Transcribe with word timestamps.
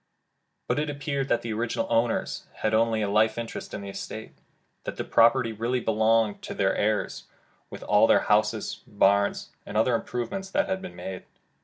But 0.67 0.79
it 0.79 0.89
appeared 0.89 1.27
that 1.29 1.43
the 1.43 1.53
original 1.53 1.85
owners 1.87 2.47
had 2.55 2.73
only 2.73 3.03
a 3.03 3.07
life 3.07 3.37
interest 3.37 3.71
in 3.71 3.81
the 3.81 3.89
estate; 3.89 4.31
that 4.83 4.95
the 4.95 5.03
property 5.03 5.51
really 5.51 5.79
be 5.79 5.91
longed 5.91 6.41
to 6.41 6.55
their 6.55 6.75
heirs, 6.75 7.25
with 7.69 7.83
all 7.83 8.07
the 8.07 8.21
houses, 8.21 8.81
barns, 8.87 9.51
and 9.63 9.77
other 9.77 9.93
improvements 9.93 10.49
that 10.49 10.67
had 10.67 10.81
been 10.81 10.95
made. 10.95 11.25